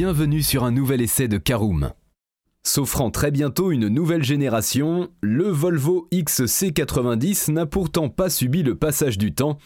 [0.00, 1.90] bienvenue sur un nouvel essai de Caroom.
[2.62, 9.18] S'offrant très bientôt une nouvelle génération, le Volvo XC90 n'a pourtant pas subi le passage
[9.18, 9.58] du temps.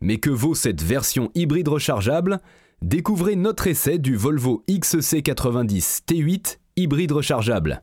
[0.00, 2.38] Mais que vaut cette version hybride rechargeable?
[2.80, 7.82] Découvrez notre essai du Volvo XC90 T8 hybride rechargeable.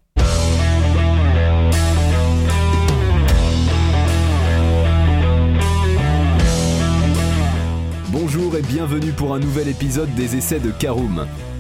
[8.09, 11.25] Bonjour et bienvenue pour un nouvel épisode des essais de Caroom.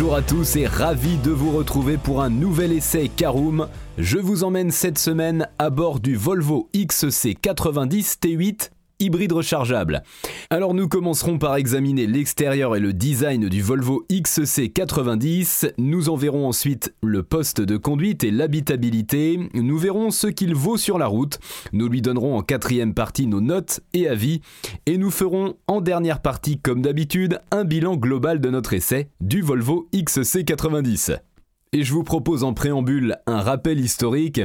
[0.00, 3.68] Bonjour à tous et ravi de vous retrouver pour un nouvel essai Caroom.
[3.98, 8.70] Je vous emmène cette semaine à bord du Volvo XC90 T8
[9.00, 10.02] hybride rechargeable.
[10.50, 16.46] Alors nous commencerons par examiner l'extérieur et le design du Volvo XC90, nous en verrons
[16.46, 21.38] ensuite le poste de conduite et l'habitabilité, nous verrons ce qu'il vaut sur la route,
[21.72, 24.40] nous lui donnerons en quatrième partie nos notes et avis,
[24.86, 29.42] et nous ferons en dernière partie comme d'habitude un bilan global de notre essai du
[29.42, 31.29] Volvo XC90.
[31.72, 34.40] Et je vous propose en préambule un rappel historique.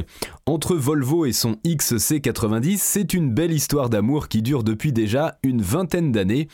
[0.46, 5.60] Entre Volvo et son XC90, c'est une belle histoire d'amour qui dure depuis déjà une
[5.60, 6.46] vingtaine d'années.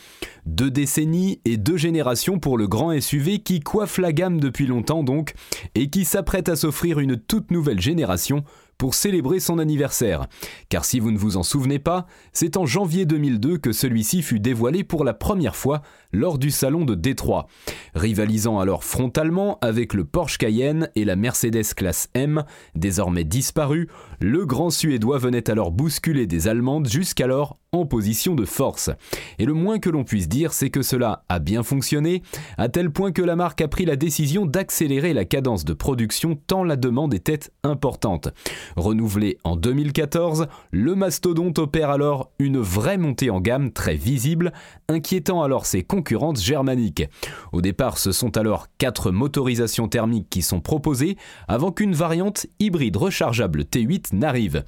[0.47, 5.03] Deux décennies et deux générations pour le grand SUV qui coiffe la gamme depuis longtemps
[5.03, 5.35] donc,
[5.75, 8.43] et qui s'apprête à s'offrir une toute nouvelle génération
[8.91, 10.27] célébrer son anniversaire.
[10.69, 14.39] Car si vous ne vous en souvenez pas, c'est en janvier 2002 que celui-ci fut
[14.39, 15.81] dévoilé pour la première fois
[16.11, 17.47] lors du salon de Détroit.
[17.95, 22.43] Rivalisant alors frontalement avec le Porsche Cayenne et la Mercedes classe M,
[22.75, 28.91] désormais disparu, le grand Suédois venait alors bousculer des Allemandes jusqu'alors en position de force.
[29.39, 32.21] Et le moins que l'on puisse dire, c'est que cela a bien fonctionné,
[32.57, 36.39] à tel point que la marque a pris la décision d'accélérer la cadence de production
[36.47, 38.29] tant la demande était importante.
[38.75, 44.53] Renouvelé en 2014, le mastodonte opère alors une vraie montée en gamme très visible,
[44.87, 47.03] inquiétant alors ses concurrentes germaniques.
[47.51, 51.17] Au départ, ce sont alors quatre motorisations thermiques qui sont proposées
[51.47, 54.63] avant qu'une variante hybride rechargeable T8 n'arrive.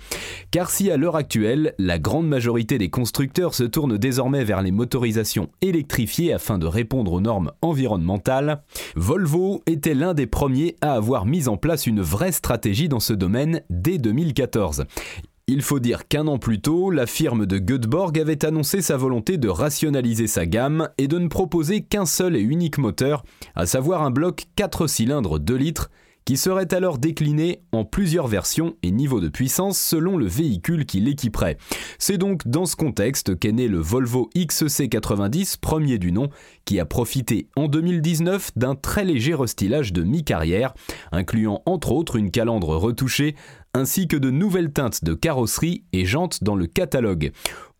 [0.51, 4.71] Car si à l'heure actuelle, la grande majorité des constructeurs se tournent désormais vers les
[4.71, 8.63] motorisations électrifiées afin de répondre aux normes environnementales,
[8.95, 13.11] Volvo était l'un des premiers à avoir mis en place une vraie stratégie dans ce
[13.11, 14.85] domaine dès 2014.
[15.47, 19.37] Il faut dire qu'un an plus tôt, la firme de Göteborg avait annoncé sa volonté
[19.37, 23.25] de rationaliser sa gamme et de ne proposer qu'un seul et unique moteur,
[23.55, 25.91] à savoir un bloc 4 cylindres 2 litres
[26.25, 30.99] qui serait alors décliné en plusieurs versions et niveaux de puissance selon le véhicule qui
[30.99, 31.57] l'équiperait.
[31.99, 36.29] C'est donc dans ce contexte qu'est né le Volvo XC90, premier du nom,
[36.65, 40.73] qui a profité en 2019 d'un très léger restylage de mi-carrière,
[41.11, 43.35] incluant entre autres une calandre retouchée,
[43.75, 47.31] ainsi que de nouvelles teintes de carrosserie et jantes dans le catalogue.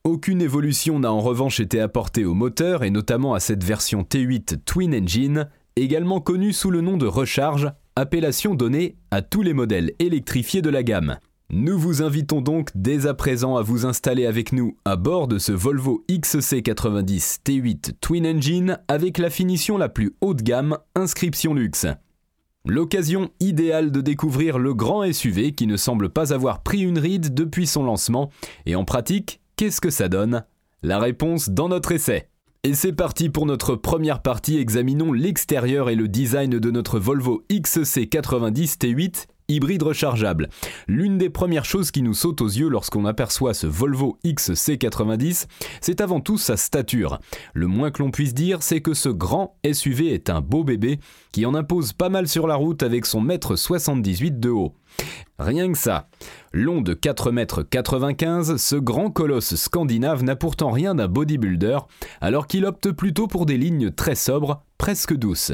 [0.04, 4.60] Aucune évolution n'a en revanche été apportée au moteur et notamment à cette version T8
[4.64, 9.94] Twin Engine, également connue sous le nom de recharge appellation donnée à tous les modèles
[10.00, 11.18] électrifiés de la gamme.
[11.50, 15.38] Nous vous invitons donc dès à présent à vous installer avec nous à bord de
[15.38, 21.54] ce Volvo XC90 T8 Twin Engine avec la finition la plus haut de gamme, inscription
[21.54, 21.86] luxe.
[22.66, 27.34] L'occasion idéale de découvrir le grand SUV qui ne semble pas avoir pris une ride
[27.34, 28.32] depuis son lancement,
[28.66, 30.44] et en pratique, qu'est-ce que ça donne?
[30.82, 32.28] La réponse dans notre essai.
[32.66, 37.44] Et c'est parti pour notre première partie, examinons l'extérieur et le design de notre Volvo
[37.52, 40.50] XC90 T8 hybride rechargeable.
[40.88, 45.46] L'une des premières choses qui nous saute aux yeux lorsqu'on aperçoit ce Volvo XC90,
[45.82, 47.20] c'est avant tout sa stature.
[47.54, 51.00] Le moins que l'on puisse dire, c'est que ce grand SUV est un beau bébé
[51.32, 54.74] qui en impose pas mal sur la route avec son mètre 78 de haut.
[55.38, 56.08] Rien que ça.
[56.54, 61.80] Long de 4,95 m, ce grand colosse scandinave n'a pourtant rien d'un bodybuilder,
[62.22, 65.52] alors qu'il opte plutôt pour des lignes très sobres, presque douces.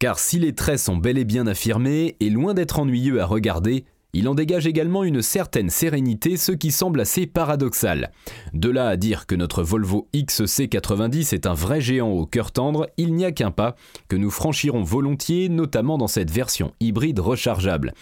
[0.00, 3.84] Car si les traits sont bel et bien affirmés et loin d'être ennuyeux à regarder,
[4.12, 8.10] il en dégage également une certaine sérénité, ce qui semble assez paradoxal.
[8.52, 12.88] De là à dire que notre Volvo XC90 est un vrai géant au cœur tendre,
[12.96, 13.76] il n'y a qu'un pas
[14.08, 17.92] que nous franchirons volontiers, notamment dans cette version hybride rechargeable.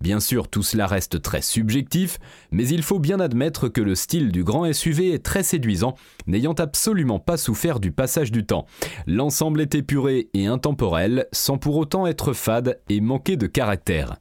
[0.00, 2.18] Bien sûr, tout cela reste très subjectif,
[2.50, 5.94] mais il faut bien admettre que le style du grand SUV est très séduisant,
[6.26, 8.66] n'ayant absolument pas souffert du passage du temps.
[9.06, 14.16] L'ensemble est épuré et intemporel, sans pour autant être fade et manquer de caractère.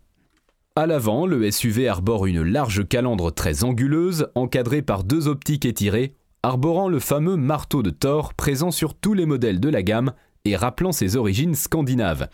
[0.77, 6.15] À l'avant, le SUV arbore une large calandre très anguleuse, encadrée par deux optiques étirées,
[6.43, 10.11] arborant le fameux marteau de Thor présent sur tous les modèles de la gamme
[10.43, 12.27] et rappelant ses origines scandinaves.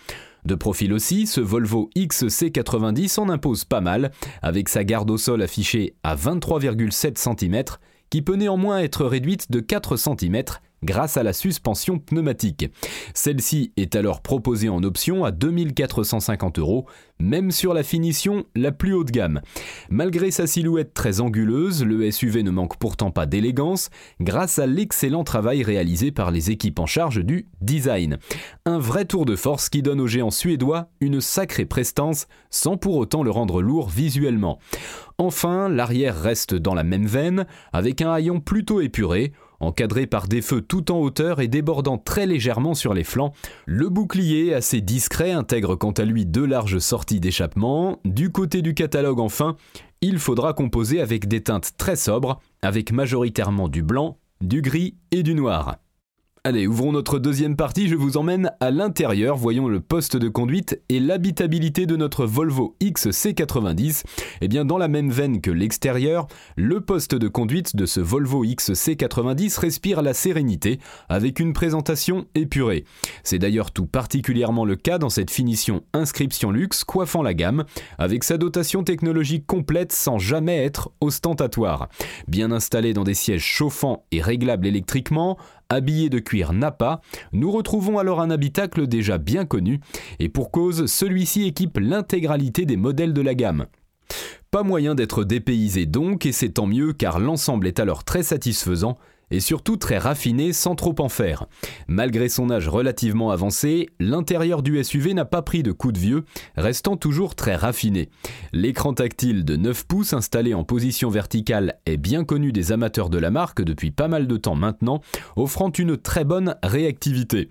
[0.43, 4.09] De profil aussi, ce Volvo XC90 en impose pas mal,
[4.41, 7.63] avec sa garde au sol affichée à 23,7 cm,
[8.09, 10.41] qui peut néanmoins être réduite de 4 cm
[10.83, 12.69] grâce à la suspension pneumatique.
[13.13, 16.85] Celle-ci est alors proposée en option à 2450 euros,
[17.19, 19.41] même sur la finition la plus haut de gamme.
[19.89, 23.89] Malgré sa silhouette très anguleuse, le SUV ne manque pourtant pas d'élégance
[24.19, 28.17] grâce à l'excellent travail réalisé par les équipes en charge du design.
[28.65, 32.97] Un vrai tour de force qui donne au géant suédois une sacrée prestance sans pour
[32.97, 34.59] autant le rendre lourd visuellement.
[35.17, 40.41] Enfin, l'arrière reste dans la même veine, avec un haillon plutôt épuré, encadré par des
[40.41, 43.33] feux tout en hauteur et débordant très légèrement sur les flancs.
[43.65, 47.99] Le bouclier, assez discret, intègre quant à lui deux larges sorties d'échappement.
[48.03, 49.55] Du côté du catalogue enfin,
[50.01, 55.23] il faudra composer avec des teintes très sobres, avec majoritairement du blanc, du gris et
[55.23, 55.77] du noir.
[56.43, 60.81] Allez, ouvrons notre deuxième partie, je vous emmène à l'intérieur, voyons le poste de conduite
[60.89, 64.03] et l'habitabilité de notre Volvo XC90.
[64.41, 68.43] Eh bien, dans la même veine que l'extérieur, le poste de conduite de ce Volvo
[68.43, 70.79] XC90 respire la sérénité,
[71.09, 72.85] avec une présentation épurée.
[73.21, 77.65] C'est d'ailleurs tout particulièrement le cas dans cette finition inscription luxe coiffant la gamme,
[77.99, 81.87] avec sa dotation technologique complète sans jamais être ostentatoire.
[82.27, 85.37] Bien installé dans des sièges chauffants et réglables électriquement,
[85.71, 87.01] habillé de cuir Napa,
[87.31, 89.79] nous retrouvons alors un habitacle déjà bien connu,
[90.19, 93.65] et pour cause, celui-ci équipe l'intégralité des modèles de la gamme.
[94.51, 98.97] Pas moyen d'être dépaysé donc, et c'est tant mieux car l'ensemble est alors très satisfaisant
[99.31, 101.45] et surtout très raffiné sans trop en faire.
[101.87, 106.25] Malgré son âge relativement avancé, l'intérieur du SUV n'a pas pris de coup de vieux,
[106.55, 108.09] restant toujours très raffiné.
[108.53, 113.17] L'écran tactile de 9 pouces installé en position verticale est bien connu des amateurs de
[113.17, 115.01] la marque depuis pas mal de temps maintenant,
[115.35, 117.49] offrant une très bonne réactivité.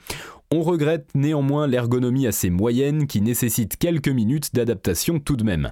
[0.53, 5.71] On regrette néanmoins l'ergonomie assez moyenne qui nécessite quelques minutes d'adaptation tout de même.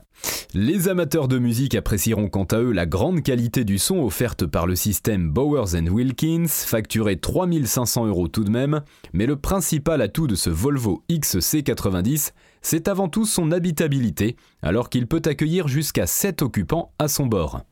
[0.54, 4.68] Les amateurs de musique apprécieront quant à eux la grande qualité du son offerte par
[4.68, 8.82] le système Bowers Wilkins, facturé 3500 euros tout de même,
[9.12, 12.30] mais le principal atout de ce Volvo XC90,
[12.62, 17.64] c'est avant tout son habitabilité, alors qu'il peut accueillir jusqu'à 7 occupants à son bord.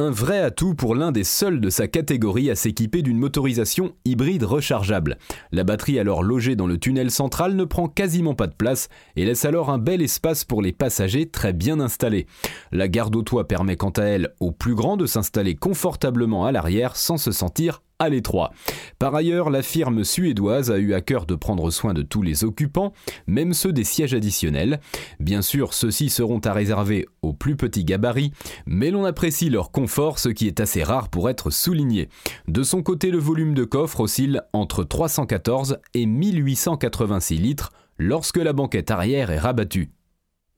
[0.00, 4.44] Un vrai atout pour l'un des seuls de sa catégorie à s'équiper d'une motorisation hybride
[4.44, 5.18] rechargeable.
[5.50, 9.24] La batterie alors logée dans le tunnel central ne prend quasiment pas de place et
[9.24, 12.28] laisse alors un bel espace pour les passagers très bien installés.
[12.70, 16.52] La garde au toit permet quant à elle aux plus grands de s'installer confortablement à
[16.52, 18.52] l'arrière sans se sentir à l'étroit.
[18.98, 22.44] Par ailleurs, la firme suédoise a eu à cœur de prendre soin de tous les
[22.44, 22.92] occupants,
[23.26, 24.80] même ceux des sièges additionnels.
[25.20, 28.32] Bien sûr, ceux-ci seront à réserver aux plus petits gabarits,
[28.66, 32.08] mais l'on apprécie leur confort, ce qui est assez rare pour être souligné.
[32.46, 38.52] De son côté, le volume de coffre oscille entre 314 et 1886 litres lorsque la
[38.52, 39.90] banquette arrière est rabattue.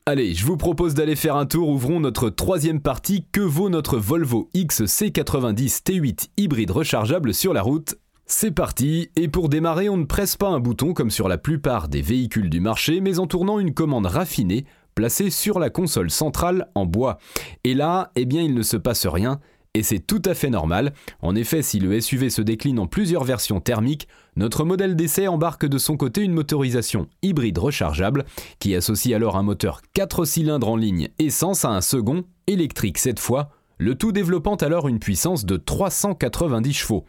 [0.07, 3.99] Allez, je vous propose d'aller faire un tour, ouvrons notre troisième partie, que vaut notre
[3.99, 7.97] Volvo XC90 T8 hybride rechargeable sur la route?
[8.25, 11.89] C'est parti, et pour démarrer on ne presse pas un bouton comme sur la plupart
[11.89, 14.65] des véhicules du marché, mais en tournant une commande raffinée
[14.95, 17.19] placée sur la console centrale en bois.
[17.65, 19.39] Et là, eh bien il ne se passe rien,
[19.75, 20.93] et c'est tout à fait normal.
[21.23, 25.67] En effet, si le SUV se décline en plusieurs versions thermiques, notre modèle d'essai embarque
[25.67, 28.25] de son côté une motorisation hybride rechargeable
[28.59, 33.21] qui associe alors un moteur 4 cylindres en ligne essence à un second électrique cette
[33.21, 33.51] fois
[33.81, 37.07] le tout développant alors une puissance de 390 chevaux.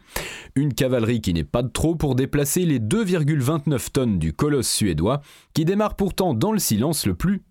[0.54, 5.20] Une cavalerie qui n'est pas de trop pour déplacer les 2,29 tonnes du colosse suédois,
[5.52, 7.42] qui démarre pourtant dans le silence le plus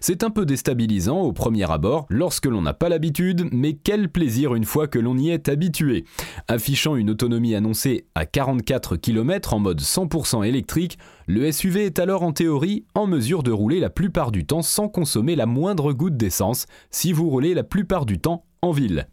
[0.00, 4.54] C'est un peu déstabilisant au premier abord lorsque l'on n'a pas l'habitude, mais quel plaisir
[4.54, 6.04] une fois que l'on y est habitué.
[6.48, 12.22] Affichant une autonomie annoncée à 44 km en mode 100% électrique, le SUV est alors
[12.22, 16.16] en théorie en mesure de rouler la plupart du temps sans consommer la moindre goutte
[16.16, 19.08] d'essence si vous roulez la plupart du temps en ville.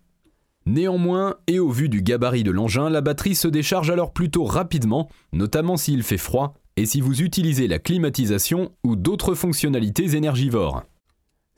[0.66, 5.08] Néanmoins, et au vu du gabarit de l'engin, la batterie se décharge alors plutôt rapidement,
[5.32, 10.84] notamment s'il fait froid et si vous utilisez la climatisation ou d'autres fonctionnalités énergivores.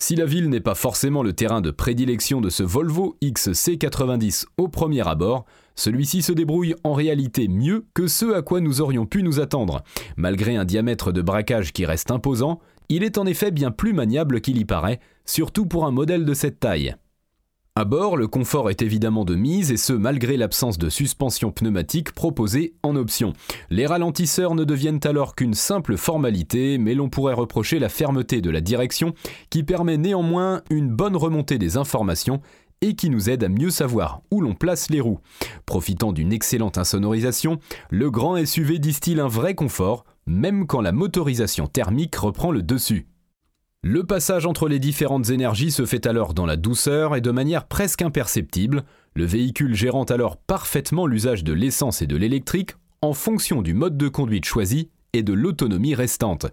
[0.01, 4.69] Si la ville n'est pas forcément le terrain de prédilection de ce Volvo XC90 au
[4.69, 5.45] premier abord,
[5.75, 9.83] celui-ci se débrouille en réalité mieux que ce à quoi nous aurions pu nous attendre.
[10.15, 14.39] Malgré un diamètre de braquage qui reste imposant, il est en effet bien plus maniable
[14.39, 16.95] qu'il y paraît, surtout pour un modèle de cette taille.
[17.79, 22.11] À bord, le confort est évidemment de mise et ce malgré l'absence de suspension pneumatique
[22.11, 23.31] proposée en option.
[23.69, 28.49] Les ralentisseurs ne deviennent alors qu'une simple formalité, mais l'on pourrait reprocher la fermeté de
[28.49, 29.13] la direction
[29.49, 32.41] qui permet néanmoins une bonne remontée des informations
[32.81, 35.19] et qui nous aide à mieux savoir où l'on place les roues.
[35.65, 37.59] Profitant d'une excellente insonorisation,
[37.89, 43.07] le grand SUV distille un vrai confort, même quand la motorisation thermique reprend le dessus.
[43.81, 47.65] Le passage entre les différentes énergies se fait alors dans la douceur et de manière
[47.65, 48.83] presque imperceptible,
[49.13, 52.71] le véhicule gérant alors parfaitement l'usage de l'essence et de l'électrique
[53.01, 56.47] en fonction du mode de conduite choisi et de l'autonomie restante.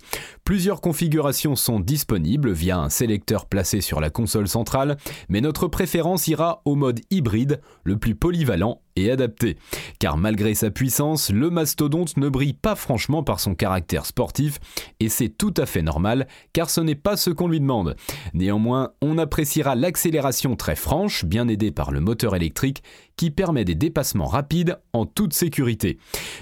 [0.44, 4.96] Plusieurs configurations sont disponibles via un sélecteur placé sur la console centrale,
[5.28, 9.56] mais notre préférence ira au mode hybride, le plus polyvalent et adapté.
[9.98, 14.58] Car malgré sa puissance, le mastodonte ne brille pas franchement par son caractère sportif,
[15.00, 17.96] et c'est tout à fait normal, car ce n'est pas ce qu'on lui demande.
[18.34, 22.82] Néanmoins, on appréciera l'accélération très franche, bien aidée par le moteur électrique,
[23.16, 25.98] qui permet des dépassements rapides en toute sécurité.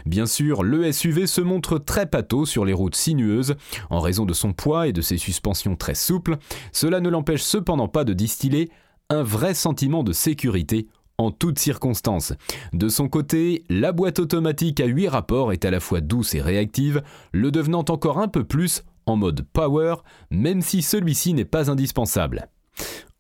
[0.07, 3.55] Bien sûr, le SUV se montre très pâteau sur les routes sinueuses,
[3.91, 6.39] en raison de son poids et de ses suspensions très souples,
[6.73, 8.71] cela ne l'empêche cependant pas de distiller
[9.11, 12.33] un vrai sentiment de sécurité en toutes circonstances.
[12.73, 16.41] De son côté, la boîte automatique à 8 rapports est à la fois douce et
[16.41, 17.03] réactive,
[17.33, 19.97] le devenant encore un peu plus en mode power,
[20.31, 22.49] même si celui-ci n'est pas indispensable.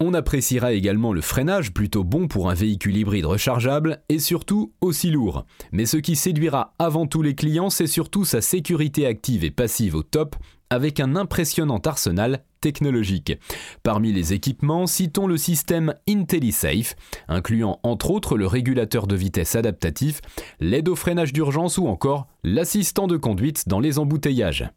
[0.01, 5.11] On appréciera également le freinage plutôt bon pour un véhicule hybride rechargeable et surtout aussi
[5.11, 5.47] lourd.
[5.71, 9.95] Mais ce qui séduira avant tout les clients, c'est surtout sa sécurité active et passive
[9.95, 10.35] au top
[10.71, 13.39] avec un impressionnant arsenal technologique.
[13.83, 16.97] Parmi les équipements, citons le système IntelliSafe,
[17.29, 20.21] incluant entre autres le régulateur de vitesse adaptatif,
[20.61, 24.71] l'aide au freinage d'urgence ou encore l'assistant de conduite dans les embouteillages.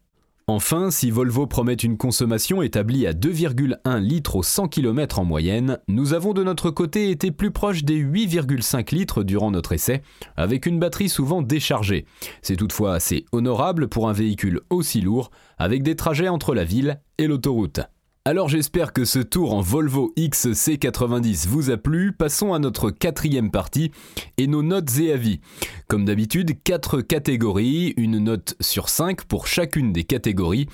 [0.50, 5.78] Enfin, si Volvo promet une consommation établie à 2,1 litres au 100 km en moyenne,
[5.88, 10.00] nous avons de notre côté été plus proche des 8,5 litres durant notre essai,
[10.38, 12.06] avec une batterie souvent déchargée.
[12.40, 16.98] C'est toutefois assez honorable pour un véhicule aussi lourd, avec des trajets entre la ville
[17.18, 17.80] et l'autoroute.
[18.28, 22.12] Alors j'espère que ce tour en Volvo XC90 vous a plu.
[22.12, 23.90] Passons à notre quatrième partie
[24.36, 25.40] et nos notes et avis.
[25.86, 30.68] Comme d'habitude, quatre catégories, une note sur 5 pour chacune des catégories.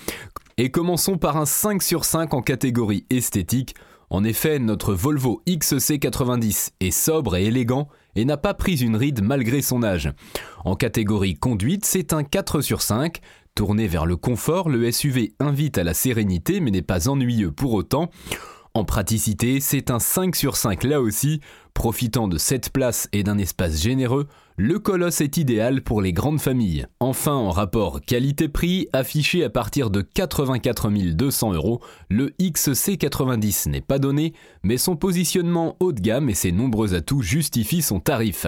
[0.57, 3.77] Et commençons par un 5 sur 5 en catégorie esthétique.
[4.11, 9.23] En effet, notre Volvo XC90 est sobre et élégant et n'a pas pris une ride
[9.23, 10.13] malgré son âge.
[10.65, 13.21] En catégorie conduite, c'est un 4 sur 5.
[13.55, 17.75] Tourné vers le confort, le SUV invite à la sérénité mais n'est pas ennuyeux pour
[17.75, 18.11] autant.
[18.75, 21.41] En praticité, c'est un 5 sur 5 là aussi.
[21.73, 26.41] Profitant de cette place et d'un espace généreux, le colosse est idéal pour les grandes
[26.41, 26.87] familles.
[26.99, 34.01] Enfin, en rapport qualité-prix, affiché à partir de 84 200 euros, le XC90 n'est pas
[34.01, 34.33] donné,
[34.65, 38.47] mais son positionnement haut de gamme et ses nombreux atouts justifient son tarif.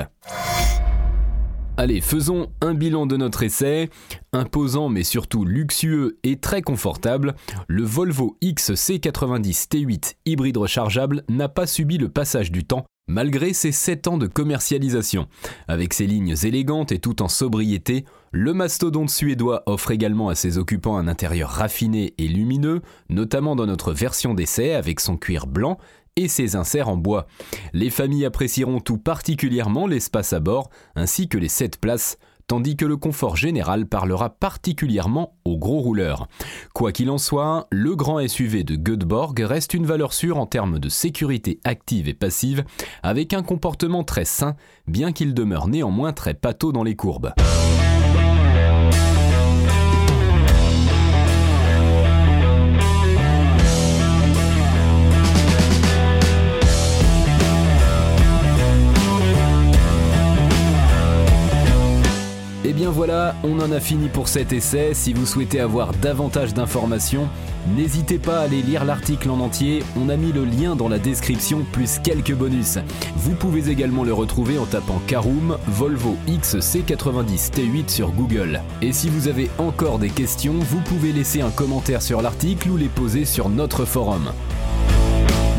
[1.78, 3.90] Allez, faisons un bilan de notre essai.
[4.32, 7.34] Imposant mais surtout luxueux et très confortable,
[7.68, 13.72] le Volvo XC90 T8 hybride rechargeable n'a pas subi le passage du temps malgré ses
[13.72, 15.28] 7 ans de commercialisation.
[15.68, 20.58] Avec ses lignes élégantes et tout en sobriété, le mastodonte suédois offre également à ses
[20.58, 25.78] occupants un intérieur raffiné et lumineux, notamment dans notre version d'essai avec son cuir blanc
[26.16, 27.26] et ses inserts en bois.
[27.72, 32.84] Les familles apprécieront tout particulièrement l'espace à bord ainsi que les 7 places tandis que
[32.84, 36.28] le confort général parlera particulièrement aux gros rouleurs.
[36.74, 40.78] Quoi qu'il en soit, le grand SUV de Göteborg reste une valeur sûre en termes
[40.78, 42.64] de sécurité active et passive,
[43.02, 44.54] avec un comportement très sain,
[44.86, 47.32] bien qu'il demeure néanmoins très pâteau dans les courbes.
[62.72, 64.92] Bien voilà, on en a fini pour cet essai.
[64.92, 67.28] Si vous souhaitez avoir davantage d'informations,
[67.76, 69.84] n'hésitez pas à aller lire l'article en entier.
[69.96, 72.78] On a mis le lien dans la description plus quelques bonus.
[73.16, 78.62] Vous pouvez également le retrouver en tapant Caroom Volvo XC90 T8 sur Google.
[78.82, 82.76] Et si vous avez encore des questions, vous pouvez laisser un commentaire sur l'article ou
[82.76, 84.32] les poser sur notre forum.